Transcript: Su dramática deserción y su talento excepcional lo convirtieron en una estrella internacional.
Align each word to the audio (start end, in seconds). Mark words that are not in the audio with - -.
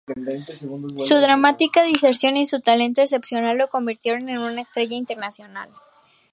Su 1.07 1.13
dramática 1.19 1.83
deserción 1.83 2.35
y 2.35 2.47
su 2.47 2.59
talento 2.59 3.01
excepcional 3.03 3.55
lo 3.59 3.69
convirtieron 3.69 4.29
en 4.29 4.39
una 4.39 4.61
estrella 4.61 4.95
internacional. 4.95 5.69